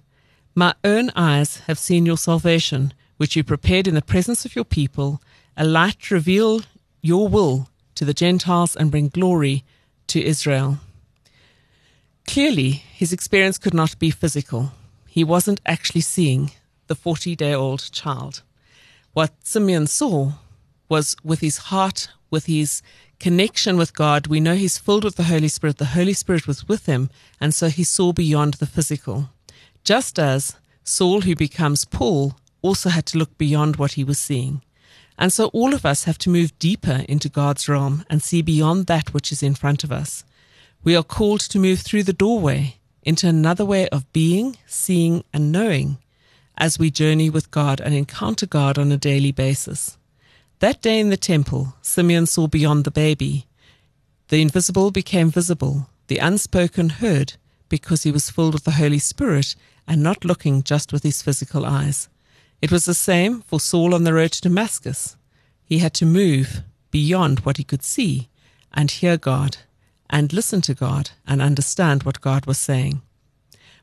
My 0.56 0.74
own 0.84 1.12
eyes 1.16 1.58
have 1.68 1.78
seen 1.78 2.06
your 2.06 2.18
salvation, 2.18 2.94
which 3.18 3.36
you 3.36 3.44
prepared 3.44 3.88
in 3.88 3.96
the 3.96 4.02
presence 4.02 4.46
of 4.46 4.56
your 4.56 4.66
people, 4.66 5.22
a 5.56 5.64
light 5.64 6.00
to 6.04 6.16
reveal 6.16 6.62
your 7.02 7.28
will 7.28 7.70
to 7.96 8.04
the 8.04 8.14
Gentiles 8.14 8.76
and 8.76 8.92
bring 8.92 9.10
glory 9.10 9.64
to 10.08 10.24
Israel. 10.24 10.80
Clearly, 12.28 12.72
his 12.72 13.14
experience 13.14 13.58
could 13.58 13.74
not 13.74 13.98
be 14.00 14.12
physical. 14.12 14.72
He 15.08 15.24
wasn't 15.24 15.62
actually 15.66 16.02
seeing 16.02 16.52
the 16.88 16.96
40 16.96 17.36
day 17.36 17.54
old 17.54 17.92
child. 17.92 18.42
What 19.14 19.34
Simeon 19.44 19.88
saw 19.88 20.34
was 20.88 21.16
with 21.24 21.42
his 21.42 21.58
heart, 21.58 22.10
with 22.30 22.46
his 22.46 22.82
connection 23.20 23.78
with 23.78 23.94
God. 23.94 24.28
We 24.28 24.40
know 24.40 24.56
he's 24.56 24.78
filled 24.78 25.04
with 25.04 25.16
the 25.16 25.24
Holy 25.24 25.48
Spirit. 25.48 25.78
The 25.78 25.86
Holy 25.98 26.14
Spirit 26.14 26.48
was 26.48 26.68
with 26.68 26.86
him, 26.86 27.10
and 27.40 27.54
so 27.54 27.70
he 27.70 27.84
saw 27.84 28.14
beyond 28.14 28.56
the 28.56 28.66
physical 28.66 29.30
just 29.90 30.20
as 30.20 30.56
Saul, 30.84 31.22
who 31.22 31.36
becomes 31.36 31.84
Paul, 31.84 32.36
also 32.62 32.90
had 32.90 33.08
to 33.08 33.18
look 33.18 33.36
beyond 33.40 33.78
what 33.78 33.94
he 33.94 34.04
was 34.04 34.20
seeing. 34.20 34.62
And 35.18 35.34
so 35.34 35.48
all 35.48 35.74
of 35.74 35.84
us 35.84 36.04
have 36.04 36.20
to 36.20 36.30
move 36.30 36.60
deeper 36.60 37.04
into 37.10 37.28
God's 37.28 37.68
realm 37.68 38.06
and 38.08 38.22
see 38.22 38.44
beyond 38.44 38.86
that 38.86 39.16
which 39.16 39.32
is 39.32 39.42
in 39.42 39.56
front 39.56 39.84
of 39.84 39.92
us. 39.92 40.24
We 40.84 40.96
are 40.96 41.02
called 41.02 41.40
to 41.40 41.58
move 41.58 41.80
through 41.80 42.04
the 42.04 42.14
doorway 42.14 42.76
into 43.02 43.28
another 43.28 43.66
way 43.66 43.90
of 43.90 44.14
being, 44.14 44.58
seeing, 44.68 45.24
and 45.34 45.52
knowing 45.52 45.98
as 46.56 46.78
we 46.78 46.92
journey 46.92 47.32
with 47.32 47.50
God 47.50 47.82
and 47.82 47.96
encounter 47.96 48.46
God 48.46 48.78
on 48.78 48.92
a 48.92 48.98
daily 48.98 49.32
basis. 49.32 49.98
That 50.60 50.84
day 50.84 51.00
in 51.00 51.10
the 51.10 51.18
temple, 51.18 51.74
Simeon 51.82 52.28
saw 52.28 52.46
beyond 52.46 52.84
the 52.84 52.92
baby. 52.92 53.48
The 54.28 54.44
invisible 54.44 54.92
became 54.92 55.32
visible, 55.32 55.90
the 56.06 56.20
unspoken 56.20 56.90
heard, 56.90 57.34
because 57.70 58.04
he 58.04 58.12
was 58.12 58.30
filled 58.30 58.54
with 58.54 58.66
the 58.66 58.72
Holy 58.72 59.00
Spirit 59.00 59.56
and 59.90 60.04
not 60.04 60.24
looking 60.24 60.62
just 60.62 60.94
with 60.94 61.02
his 61.02 61.24
physical 61.24 61.66
eyes. 61.66 62.08
It 62.62 62.72
was 62.72 62.86
the 62.86 62.94
same 62.94 63.42
for 63.42 63.60
Saul 63.60 63.96
on 63.96 64.04
the 64.04 64.14
road 64.14 64.32
to 64.34 64.42
Damascus. 64.42 65.18
He 65.66 65.80
had 65.80 65.96
to 65.96 66.06
move 66.06 66.62
beyond 66.92 67.40
what 67.40 67.58
he 67.58 67.64
could 67.64 67.84
see 67.84 68.30
and 68.72 68.92
hear 68.92 69.18
God 69.18 69.58
and 70.08 70.32
listen 70.32 70.62
to 70.62 70.76
God 70.76 71.10
and 71.28 71.42
understand 71.42 72.04
what 72.04 72.22
God 72.22 72.46
was 72.46 72.60
saying. 72.60 73.02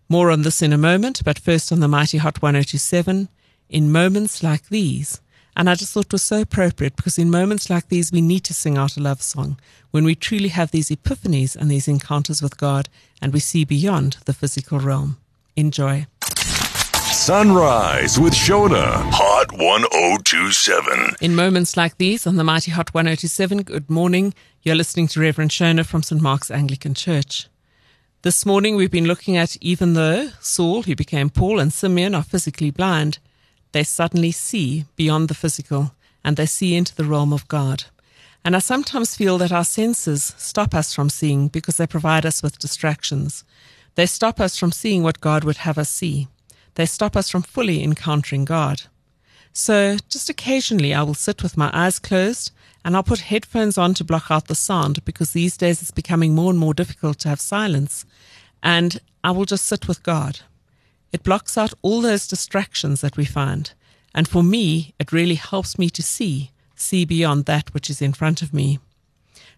More 0.08 0.30
on 0.30 0.42
this 0.42 0.62
in 0.62 0.72
a 0.72 0.78
moment, 0.78 1.25
but 1.25 1.40
first 1.40 1.72
on 1.72 1.80
the 1.80 1.88
Mighty 1.88 2.18
Hot 2.18 2.40
1027, 2.40 3.28
in 3.68 3.90
moments 3.90 4.44
like 4.44 4.68
these. 4.68 5.20
And 5.56 5.68
I 5.68 5.75
just 5.75 5.92
thought 5.92 6.06
it 6.06 6.12
was 6.12 6.22
so 6.22 6.42
appropriate 6.42 6.94
because 6.94 7.18
in 7.18 7.30
moments 7.30 7.68
like 7.68 7.88
these, 7.88 8.12
we 8.12 8.20
need 8.20 8.44
to 8.44 8.54
sing 8.54 8.78
out 8.78 8.96
a 8.96 9.00
love 9.00 9.22
song 9.22 9.58
when 9.90 10.04
we 10.04 10.14
truly 10.14 10.50
have 10.50 10.70
these 10.70 10.90
epiphanies 10.90 11.56
and 11.56 11.68
these 11.68 11.88
encounters 11.88 12.42
with 12.42 12.58
God 12.58 12.88
and 13.20 13.32
we 13.32 13.40
see 13.40 13.64
beyond 13.64 14.18
the 14.26 14.34
physical 14.34 14.78
realm. 14.78 15.16
Enjoy. 15.56 16.06
Sunrise 17.12 18.20
with 18.20 18.34
Shona, 18.34 19.02
Hot 19.10 19.50
1027. 19.52 21.16
In 21.20 21.34
moments 21.34 21.76
like 21.76 21.96
these 21.96 22.26
on 22.26 22.36
the 22.36 22.44
Mighty 22.44 22.70
Hot 22.70 22.92
1027, 22.92 23.62
good 23.62 23.88
morning. 23.88 24.34
You're 24.62 24.75
listening 24.75 25.08
to 25.08 25.20
Reverend 25.20 25.50
Shona 25.50 25.86
from 25.86 26.02
St. 26.02 26.20
Mark's 26.20 26.50
Anglican 26.50 26.92
Church. 26.92 27.48
This 28.20 28.44
morning 28.44 28.76
we've 28.76 28.90
been 28.90 29.06
looking 29.06 29.36
at 29.36 29.56
even 29.62 29.94
though 29.94 30.28
Saul, 30.40 30.82
who 30.82 30.94
became 30.94 31.30
Paul, 31.30 31.58
and 31.58 31.72
Simeon 31.72 32.14
are 32.14 32.22
physically 32.22 32.70
blind, 32.70 33.18
they 33.72 33.82
suddenly 33.82 34.32
see 34.32 34.84
beyond 34.94 35.28
the 35.28 35.34
physical 35.34 35.94
and 36.22 36.36
they 36.36 36.46
see 36.46 36.75
into 36.75 36.94
the 36.94 37.04
realm 37.04 37.32
of 37.32 37.48
God. 37.48 37.84
And 38.44 38.54
I 38.54 38.58
sometimes 38.58 39.16
feel 39.16 39.38
that 39.38 39.52
our 39.52 39.64
senses 39.64 40.34
stop 40.36 40.75
us 40.75 40.94
from 40.94 41.08
seeing 41.08 41.48
because 41.48 41.78
they 41.78 41.86
provide 41.86 42.26
us 42.26 42.42
with 42.42 42.58
distractions. 42.58 43.42
They 43.96 44.06
stop 44.06 44.40
us 44.40 44.56
from 44.56 44.72
seeing 44.72 45.02
what 45.02 45.20
God 45.20 45.42
would 45.44 45.58
have 45.58 45.78
us 45.78 45.90
see. 45.90 46.28
They 46.74 46.86
stop 46.86 47.16
us 47.16 47.30
from 47.30 47.42
fully 47.42 47.82
encountering 47.82 48.44
God. 48.44 48.82
So 49.52 49.96
just 50.10 50.28
occasionally 50.28 50.92
I 50.92 51.02
will 51.02 51.14
sit 51.14 51.42
with 51.42 51.56
my 51.56 51.70
eyes 51.72 51.98
closed 51.98 52.52
and 52.84 52.94
I'll 52.94 53.02
put 53.02 53.20
headphones 53.20 53.78
on 53.78 53.94
to 53.94 54.04
block 54.04 54.26
out 54.30 54.48
the 54.48 54.54
sound 54.54 55.02
because 55.06 55.30
these 55.30 55.56
days 55.56 55.80
it's 55.80 55.90
becoming 55.90 56.34
more 56.34 56.50
and 56.50 56.58
more 56.58 56.74
difficult 56.74 57.18
to 57.20 57.30
have 57.30 57.40
silence. 57.40 58.04
And 58.62 59.00
I 59.24 59.30
will 59.30 59.46
just 59.46 59.64
sit 59.64 59.88
with 59.88 60.02
God. 60.02 60.40
It 61.10 61.22
blocks 61.22 61.56
out 61.56 61.72
all 61.80 62.02
those 62.02 62.28
distractions 62.28 63.00
that 63.00 63.16
we 63.16 63.24
find. 63.24 63.72
And 64.14 64.28
for 64.28 64.42
me, 64.42 64.94
it 64.98 65.10
really 65.10 65.34
helps 65.36 65.78
me 65.78 65.88
to 65.90 66.02
see, 66.02 66.50
see 66.74 67.06
beyond 67.06 67.46
that 67.46 67.72
which 67.72 67.88
is 67.88 68.02
in 68.02 68.12
front 68.12 68.42
of 68.42 68.52
me. 68.52 68.78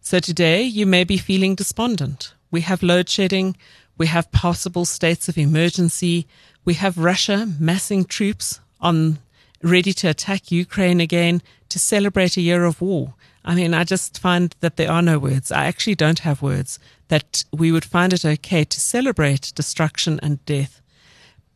So 0.00 0.20
today 0.20 0.62
you 0.62 0.86
may 0.86 1.02
be 1.02 1.18
feeling 1.18 1.56
despondent. 1.56 2.34
We 2.52 2.60
have 2.62 2.84
load 2.84 3.08
shedding. 3.08 3.56
We 3.98 4.06
have 4.06 4.30
possible 4.30 4.84
states 4.84 5.28
of 5.28 5.36
emergency. 5.36 6.26
We 6.64 6.74
have 6.74 6.96
Russia 6.96 7.52
massing 7.58 8.04
troops 8.04 8.60
on 8.80 9.18
ready 9.60 9.92
to 9.92 10.08
attack 10.08 10.52
Ukraine 10.52 11.00
again 11.00 11.42
to 11.68 11.78
celebrate 11.80 12.36
a 12.36 12.40
year 12.40 12.64
of 12.64 12.80
war. 12.80 13.14
I 13.44 13.56
mean, 13.56 13.74
I 13.74 13.82
just 13.82 14.18
find 14.18 14.54
that 14.60 14.76
there 14.76 14.90
are 14.90 15.02
no 15.02 15.18
words. 15.18 15.50
I 15.50 15.66
actually 15.66 15.96
don't 15.96 16.20
have 16.20 16.42
words 16.42 16.78
that 17.08 17.44
we 17.52 17.72
would 17.72 17.84
find 17.84 18.12
it 18.12 18.24
okay 18.24 18.64
to 18.64 18.80
celebrate 18.80 19.52
destruction 19.56 20.20
and 20.22 20.44
death. 20.46 20.80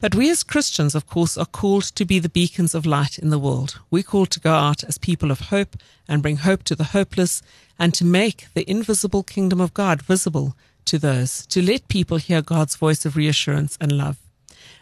But 0.00 0.16
we 0.16 0.28
as 0.30 0.42
Christians, 0.42 0.96
of 0.96 1.06
course, 1.06 1.36
are 1.36 1.46
called 1.46 1.84
to 1.84 2.04
be 2.04 2.18
the 2.18 2.28
beacons 2.28 2.74
of 2.74 2.84
light 2.86 3.20
in 3.20 3.30
the 3.30 3.38
world. 3.38 3.78
We're 3.88 4.02
called 4.02 4.30
to 4.30 4.40
go 4.40 4.52
out 4.52 4.82
as 4.82 4.98
people 4.98 5.30
of 5.30 5.38
hope 5.40 5.76
and 6.08 6.22
bring 6.22 6.38
hope 6.38 6.64
to 6.64 6.74
the 6.74 6.90
hopeless 6.90 7.40
and 7.78 7.94
to 7.94 8.04
make 8.04 8.46
the 8.54 8.68
invisible 8.68 9.22
kingdom 9.22 9.60
of 9.60 9.74
God 9.74 10.02
visible 10.02 10.56
to 10.86 10.98
those, 10.98 11.46
to 11.46 11.62
let 11.62 11.88
people 11.88 12.16
hear 12.16 12.42
God's 12.42 12.76
voice 12.76 13.04
of 13.04 13.16
reassurance 13.16 13.76
and 13.80 13.92
love. 13.92 14.18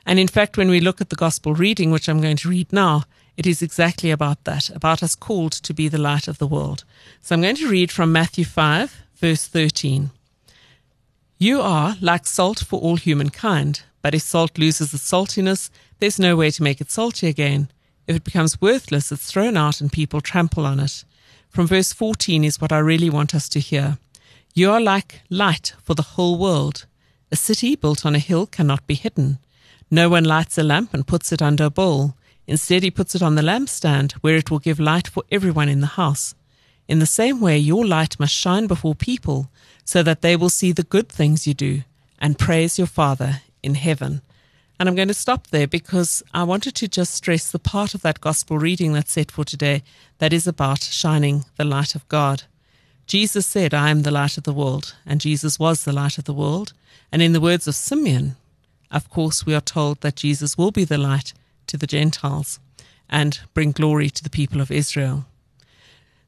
And 0.06 0.18
in 0.18 0.28
fact, 0.28 0.56
when 0.56 0.70
we 0.70 0.80
look 0.80 1.00
at 1.00 1.10
the 1.10 1.16
gospel 1.16 1.54
reading, 1.54 1.90
which 1.90 2.08
I'm 2.08 2.20
going 2.20 2.36
to 2.38 2.48
read 2.48 2.72
now, 2.72 3.04
it 3.36 3.46
is 3.46 3.62
exactly 3.62 4.10
about 4.10 4.44
that, 4.44 4.68
about 4.70 5.02
us 5.02 5.14
called 5.14 5.52
to 5.52 5.72
be 5.72 5.88
the 5.88 5.98
light 5.98 6.28
of 6.28 6.38
the 6.38 6.46
world. 6.46 6.84
So 7.20 7.34
I'm 7.34 7.42
going 7.42 7.56
to 7.56 7.68
read 7.68 7.90
from 7.90 8.12
Matthew 8.12 8.44
5, 8.44 8.94
verse 9.14 9.46
13. 9.46 10.10
You 11.38 11.60
are 11.60 11.96
like 12.00 12.26
salt 12.26 12.58
for 12.58 12.80
all 12.80 12.96
humankind, 12.96 13.82
but 14.02 14.14
if 14.14 14.22
salt 14.22 14.58
loses 14.58 14.92
its 14.92 15.10
saltiness, 15.10 15.70
there's 15.98 16.18
no 16.18 16.36
way 16.36 16.50
to 16.50 16.62
make 16.62 16.80
it 16.80 16.90
salty 16.90 17.28
again. 17.28 17.70
If 18.06 18.16
it 18.16 18.24
becomes 18.24 18.60
worthless, 18.60 19.12
it's 19.12 19.30
thrown 19.30 19.56
out 19.56 19.80
and 19.80 19.92
people 19.92 20.20
trample 20.20 20.66
on 20.66 20.80
it. 20.80 21.04
From 21.48 21.66
verse 21.66 21.92
14 21.92 22.44
is 22.44 22.60
what 22.60 22.72
I 22.72 22.78
really 22.78 23.08
want 23.08 23.34
us 23.34 23.48
to 23.50 23.60
hear. 23.60 23.98
You 24.52 24.72
are 24.72 24.80
like 24.80 25.20
light 25.30 25.74
for 25.80 25.94
the 25.94 26.02
whole 26.02 26.36
world. 26.36 26.86
A 27.30 27.36
city 27.36 27.76
built 27.76 28.04
on 28.04 28.16
a 28.16 28.18
hill 28.18 28.46
cannot 28.46 28.84
be 28.86 28.94
hidden. 28.94 29.38
No 29.92 30.08
one 30.08 30.24
lights 30.24 30.58
a 30.58 30.64
lamp 30.64 30.92
and 30.92 31.06
puts 31.06 31.32
it 31.32 31.40
under 31.40 31.64
a 31.64 31.70
bowl. 31.70 32.16
Instead, 32.48 32.82
he 32.82 32.90
puts 32.90 33.14
it 33.14 33.22
on 33.22 33.36
the 33.36 33.42
lampstand, 33.42 34.12
where 34.22 34.34
it 34.34 34.50
will 34.50 34.58
give 34.58 34.80
light 34.80 35.06
for 35.06 35.22
everyone 35.30 35.68
in 35.68 35.80
the 35.80 35.94
house. 35.98 36.34
In 36.88 36.98
the 36.98 37.06
same 37.06 37.40
way, 37.40 37.58
your 37.58 37.86
light 37.86 38.18
must 38.18 38.34
shine 38.34 38.66
before 38.66 38.96
people, 38.96 39.48
so 39.84 40.02
that 40.02 40.20
they 40.20 40.34
will 40.34 40.50
see 40.50 40.72
the 40.72 40.82
good 40.82 41.08
things 41.08 41.46
you 41.46 41.54
do 41.54 41.82
and 42.18 42.36
praise 42.38 42.76
your 42.76 42.88
Father 42.88 43.42
in 43.62 43.76
heaven. 43.76 44.20
And 44.80 44.88
I'm 44.88 44.96
going 44.96 45.08
to 45.08 45.14
stop 45.14 45.48
there 45.48 45.68
because 45.68 46.24
I 46.34 46.42
wanted 46.42 46.74
to 46.76 46.88
just 46.88 47.14
stress 47.14 47.52
the 47.52 47.60
part 47.60 47.94
of 47.94 48.02
that 48.02 48.20
gospel 48.20 48.58
reading 48.58 48.94
that's 48.94 49.12
set 49.12 49.30
for 49.30 49.44
today 49.44 49.84
that 50.18 50.32
is 50.32 50.48
about 50.48 50.82
shining 50.82 51.44
the 51.56 51.64
light 51.64 51.94
of 51.94 52.08
God. 52.08 52.42
Jesus 53.10 53.44
said, 53.44 53.74
I 53.74 53.90
am 53.90 54.02
the 54.02 54.12
light 54.12 54.38
of 54.38 54.44
the 54.44 54.52
world, 54.52 54.94
and 55.04 55.20
Jesus 55.20 55.58
was 55.58 55.82
the 55.82 55.92
light 55.92 56.16
of 56.16 56.26
the 56.26 56.32
world. 56.32 56.72
And 57.10 57.20
in 57.20 57.32
the 57.32 57.40
words 57.40 57.66
of 57.66 57.74
Simeon, 57.74 58.36
of 58.92 59.10
course, 59.10 59.44
we 59.44 59.52
are 59.52 59.60
told 59.60 60.00
that 60.02 60.14
Jesus 60.14 60.56
will 60.56 60.70
be 60.70 60.84
the 60.84 60.96
light 60.96 61.32
to 61.66 61.76
the 61.76 61.88
Gentiles 61.88 62.60
and 63.08 63.40
bring 63.52 63.72
glory 63.72 64.10
to 64.10 64.22
the 64.22 64.30
people 64.30 64.60
of 64.60 64.70
Israel. 64.70 65.24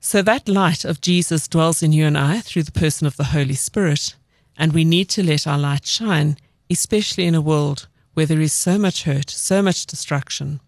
So 0.00 0.22
that 0.22 0.48
light 0.48 0.84
of 0.84 1.00
Jesus 1.00 1.46
dwells 1.46 1.84
in 1.84 1.92
you 1.92 2.04
and 2.04 2.18
I 2.18 2.40
through 2.40 2.64
the 2.64 2.72
person 2.72 3.06
of 3.06 3.16
the 3.16 3.30
Holy 3.30 3.54
Spirit, 3.54 4.16
and 4.58 4.72
we 4.72 4.84
need 4.84 5.08
to 5.10 5.22
let 5.22 5.46
our 5.46 5.58
light 5.58 5.86
shine 5.86 6.36
especially 6.68 7.26
in 7.26 7.36
a 7.36 7.40
world 7.40 7.86
where 8.14 8.26
there 8.26 8.40
is 8.40 8.52
so 8.52 8.76
much 8.76 9.04
hurt, 9.04 9.30
so 9.30 9.62
much 9.62 9.86
destruction. 9.86 10.58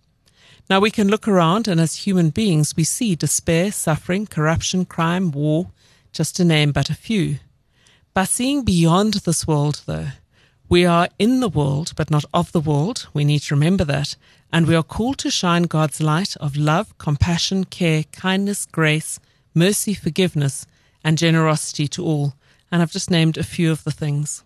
Now 0.71 0.79
we 0.79 0.93
can 0.93 1.09
look 1.09 1.27
around, 1.27 1.67
and 1.67 1.81
as 1.81 2.07
human 2.07 2.31
beings, 2.31 2.77
we 2.77 2.85
see 2.85 3.17
despair, 3.17 3.73
suffering, 3.73 4.29
corruption, 4.29 4.85
crime, 4.85 5.33
war, 5.33 5.71
just 6.15 6.37
to 6.37 6.45
name 6.45 6.73
but 6.73 6.89
a 6.89 6.95
few. 6.95 7.39
By 8.15 8.25
seeing 8.25 8.65
beyond 8.65 9.15
this 9.15 9.47
world, 9.47 9.83
though, 9.85 10.09
we 10.69 10.87
are 10.87 11.09
in 11.19 11.41
the 11.41 11.49
world, 11.49 11.93
but 11.97 12.11
not 12.11 12.25
of 12.33 12.53
the 12.53 12.61
world. 12.61 13.09
We 13.13 13.25
need 13.25 13.41
to 13.41 13.55
remember 13.55 13.85
that. 13.85 14.17
And 14.53 14.67
we 14.67 14.77
are 14.77 14.83
called 14.83 15.19
to 15.19 15.31
shine 15.31 15.65
God's 15.65 16.01
light 16.01 16.37
of 16.37 16.57
love, 16.57 16.97
compassion, 16.97 17.65
care, 17.65 18.05
kindness, 18.05 18.67
grace, 18.67 19.19
mercy, 19.53 19.95
forgiveness, 19.95 20.65
and 21.03 21.19
generosity 21.19 21.89
to 21.89 22.05
all. 22.05 22.35
And 22.71 22.81
I've 22.81 22.93
just 22.93 23.11
named 23.11 23.37
a 23.37 23.43
few 23.43 23.71
of 23.71 23.85
the 23.85 23.91
things. 23.91 24.45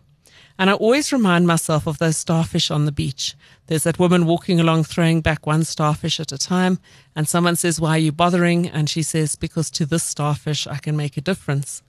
And 0.59 0.69
I 0.69 0.73
always 0.73 1.13
remind 1.13 1.47
myself 1.47 1.87
of 1.87 1.99
those 1.99 2.17
starfish 2.17 2.69
on 2.69 2.85
the 2.85 2.93
beach. 2.93 3.37
There's 3.69 3.85
that 3.85 4.01
woman 4.01 4.27
walking 4.27 4.59
along 4.59 4.85
throwing 4.85 5.21
back 5.21 5.47
one 5.47 5.63
starfish 5.63 6.19
at 6.19 6.33
a 6.33 6.39
time, 6.39 6.81
and 7.15 7.29
someone 7.29 7.55
says, 7.55 7.81
Why 7.81 7.91
are 7.91 7.99
you 7.99 8.11
bothering? 8.11 8.69
And 8.69 8.91
she 8.91 9.03
says, 9.03 9.37
Because 9.37 9.71
to 9.71 9.87
this 9.87 10.03
starfish 10.03 10.67
I 10.67 10.79
can 10.79 10.97
make 10.97 11.17
a 11.17 11.21
difference. 11.21 11.83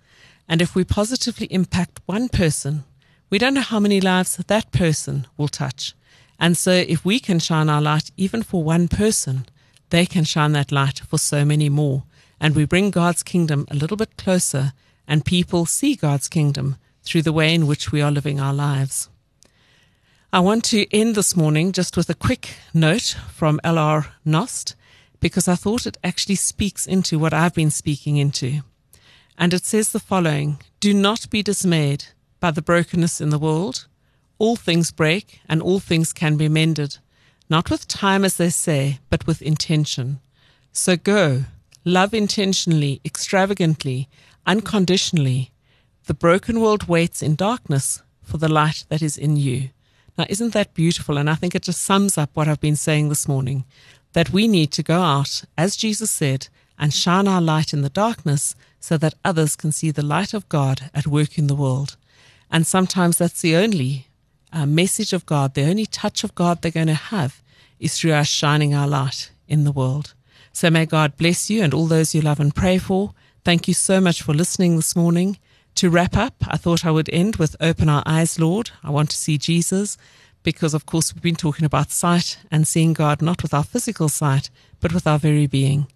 And 0.47 0.61
if 0.61 0.75
we 0.75 0.83
positively 0.83 1.47
impact 1.47 1.99
one 2.05 2.29
person, 2.29 2.83
we 3.31 3.39
don't 3.39 3.55
know 3.55 3.61
how 3.61 3.79
many 3.79 3.99
lives 3.99 4.37
that 4.37 4.71
person 4.71 5.25
will 5.35 5.47
touch. 5.47 5.95
And 6.39 6.55
so 6.55 6.71
if 6.71 7.03
we 7.03 7.19
can 7.19 7.39
shine 7.39 7.69
our 7.69 7.81
light 7.81 8.11
even 8.17 8.43
for 8.43 8.63
one 8.63 8.87
person, 8.87 9.47
they 9.89 10.05
can 10.05 10.23
shine 10.23 10.51
that 10.51 10.71
light 10.71 10.99
for 10.99 11.17
so 11.17 11.43
many 11.43 11.69
more. 11.69 12.03
And 12.39 12.55
we 12.55 12.65
bring 12.65 12.91
God's 12.91 13.23
kingdom 13.23 13.65
a 13.69 13.75
little 13.75 13.97
bit 13.97 14.15
closer, 14.15 14.73
and 15.07 15.25
people 15.25 15.65
see 15.65 15.95
God's 15.95 16.27
kingdom 16.27 16.77
through 17.09 17.23
the 17.23 17.33
way 17.33 17.55
in 17.55 17.65
which 17.65 17.91
we 17.91 18.03
are 18.03 18.11
living 18.11 18.39
our 18.39 18.53
lives. 18.53 19.09
I 20.31 20.41
want 20.41 20.63
to 20.65 20.85
end 20.95 21.15
this 21.15 21.35
morning 21.35 21.71
just 21.71 21.97
with 21.97 22.07
a 22.07 22.13
quick 22.13 22.53
note 22.71 23.17
from 23.33 23.59
L.R. 23.63 24.13
Knost 24.23 24.75
because 25.19 25.47
I 25.47 25.55
thought 25.55 25.87
it 25.87 25.97
actually 26.03 26.35
speaks 26.35 26.85
into 26.85 27.17
what 27.17 27.33
I've 27.33 27.55
been 27.55 27.71
speaking 27.71 28.17
into. 28.17 28.61
And 29.39 29.55
it 29.55 29.65
says 29.65 29.91
the 29.91 29.99
following 29.99 30.59
Do 30.79 30.93
not 30.93 31.31
be 31.31 31.41
dismayed 31.41 32.05
by 32.39 32.51
the 32.51 32.61
brokenness 32.61 33.19
in 33.19 33.31
the 33.31 33.39
world. 33.39 33.87
All 34.37 34.55
things 34.55 34.91
break 34.91 35.41
and 35.49 35.63
all 35.63 35.79
things 35.79 36.13
can 36.13 36.37
be 36.37 36.47
mended, 36.47 36.99
not 37.49 37.71
with 37.71 37.87
time, 37.87 38.23
as 38.23 38.37
they 38.37 38.51
say, 38.51 38.99
but 39.09 39.25
with 39.25 39.41
intention. 39.41 40.19
So 40.71 40.95
go, 40.95 41.45
love 41.83 42.13
intentionally, 42.13 43.01
extravagantly, 43.03 44.07
unconditionally, 44.45 45.51
the 46.09 46.15
broken 46.15 46.59
world 46.59 46.87
waits 46.87 47.21
in 47.21 47.35
darkness 47.35 48.01
for 48.23 48.39
the 48.39 48.49
light 48.49 48.83
that 48.89 49.03
is 49.03 49.15
in 49.15 49.35
you. 49.35 49.69
Now, 50.17 50.25
isn't 50.27 50.53
that 50.53 50.73
beautiful? 50.73 51.19
And 51.19 51.29
I 51.29 51.35
think 51.35 51.53
it 51.53 51.61
just 51.61 51.83
sums 51.83 52.17
up 52.17 52.31
what 52.33 52.47
I've 52.47 52.59
been 52.59 52.75
saying 52.75 53.09
this 53.09 53.27
morning 53.27 53.63
that 54.13 54.31
we 54.31 54.47
need 54.47 54.71
to 54.71 54.81
go 54.81 55.01
out, 55.01 55.43
as 55.55 55.77
Jesus 55.77 56.09
said, 56.09 56.47
and 56.79 56.91
shine 56.91 57.27
our 57.27 57.39
light 57.39 57.73
in 57.73 57.83
the 57.83 57.91
darkness 57.91 58.55
so 58.79 58.97
that 58.97 59.13
others 59.23 59.55
can 59.55 59.71
see 59.71 59.91
the 59.91 60.01
light 60.01 60.33
of 60.33 60.49
God 60.49 60.89
at 60.95 61.05
work 61.05 61.37
in 61.37 61.45
the 61.45 61.53
world. 61.53 61.95
And 62.49 62.65
sometimes 62.65 63.19
that's 63.19 63.41
the 63.41 63.55
only 63.55 64.07
uh, 64.51 64.65
message 64.65 65.13
of 65.13 65.27
God, 65.27 65.53
the 65.53 65.69
only 65.69 65.85
touch 65.85 66.23
of 66.23 66.33
God 66.33 66.63
they're 66.63 66.71
going 66.71 66.87
to 66.87 66.95
have 66.95 67.39
is 67.79 67.99
through 67.99 68.13
us 68.13 68.25
shining 68.25 68.73
our 68.73 68.87
light 68.87 69.29
in 69.47 69.63
the 69.63 69.71
world. 69.71 70.15
So 70.53 70.71
may 70.71 70.87
God 70.87 71.17
bless 71.17 71.51
you 71.51 71.61
and 71.61 71.71
all 71.71 71.85
those 71.85 72.15
you 72.15 72.21
love 72.21 72.39
and 72.39 72.55
pray 72.55 72.79
for 72.79 73.13
Thank 73.45 73.67
you 73.67 73.73
so 73.73 74.01
much 74.01 74.21
for 74.21 74.33
listening 74.33 74.75
this 74.75 74.95
morning. 74.95 75.37
To 75.79 75.89
wrap 75.89 76.15
up, 76.17 76.35
I 76.45 76.57
thought 76.57 76.85
I 76.85 76.91
would 76.91 77.09
end 77.13 77.37
with 77.37 77.55
Open 77.61 77.87
Our 77.87 78.03
Eyes, 78.05 78.37
Lord. 78.37 78.71
I 78.83 78.89
want 78.89 79.09
to 79.11 79.15
see 79.15 79.37
Jesus 79.37 79.97
because, 80.43 80.73
of 80.73 80.85
course, 80.85 81.13
we've 81.13 81.23
been 81.23 81.37
talking 81.37 81.63
about 81.63 81.89
sight 81.89 82.37
and 82.51 82.67
seeing 82.67 82.91
God 82.91 83.21
not 83.21 83.41
with 83.41 83.53
our 83.53 83.63
physical 83.63 84.09
sight, 84.09 84.49
but 84.81 84.91
with 84.91 85.07
our 85.07 85.17
very 85.17 85.47
being. 85.47 85.87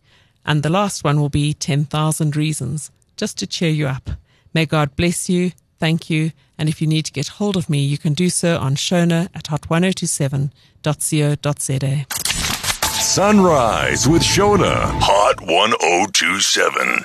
And 0.45 0.63
the 0.63 0.69
last 0.69 1.03
one 1.03 1.19
will 1.19 1.27
be 1.27 1.53
10,000 1.53 2.37
reasons, 2.37 2.91
just 3.17 3.37
to 3.39 3.45
cheer 3.45 3.71
you 3.71 3.87
up. 3.87 4.11
May 4.53 4.65
God 4.65 4.95
bless 4.95 5.27
you. 5.27 5.51
Thank 5.79 6.09
you. 6.09 6.31
And 6.57 6.69
if 6.69 6.81
you 6.81 6.87
need 6.87 7.03
to 7.07 7.11
get 7.11 7.27
hold 7.27 7.57
of 7.57 7.69
me, 7.69 7.83
you 7.83 7.97
can 7.97 8.13
do 8.13 8.29
so 8.29 8.57
on 8.59 8.75
Shona 8.75 9.27
at 9.35 9.47
hot1027.co.za. 9.47 12.05
Sunrise 13.01 14.07
with 14.07 14.21
Shona. 14.21 14.97
Hot 15.01 15.41
1027. 15.41 17.03